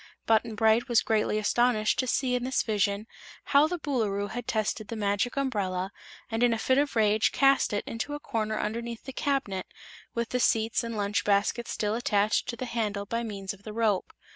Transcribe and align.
Button 0.25 0.55
Bright 0.55 0.87
was 0.89 1.03
greatly 1.03 1.37
astonished 1.37 1.99
to 1.99 2.07
see 2.07 2.33
in 2.33 2.43
this 2.43 2.63
vision 2.63 3.05
how 3.43 3.67
the 3.67 3.77
Boolooroo 3.77 4.31
had 4.31 4.47
tested 4.47 4.87
the 4.87 4.95
Magic 4.95 5.37
Umbrella 5.37 5.91
and 6.31 6.41
in 6.41 6.53
a 6.53 6.57
fit 6.57 6.79
of 6.79 6.95
rage 6.95 7.31
cast 7.31 7.71
it 7.71 7.83
into 7.85 8.15
a 8.15 8.19
corner 8.19 8.59
underneath 8.59 9.03
the 9.03 9.13
cabinet, 9.13 9.67
with 10.15 10.29
the 10.29 10.39
seats 10.39 10.83
and 10.83 10.97
lunch 10.97 11.23
basket 11.23 11.67
still 11.67 11.93
attached 11.93 12.47
to 12.49 12.55
the 12.55 12.65
handle 12.65 13.05
by 13.05 13.21
means 13.21 13.53
of 13.53 13.61
the 13.61 13.73
rope. 13.73 14.11